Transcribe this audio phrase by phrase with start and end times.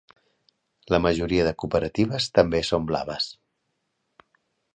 [0.93, 3.29] La majoria de cooperatives també són blaves.